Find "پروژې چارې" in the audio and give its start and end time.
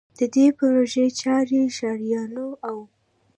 0.57-1.61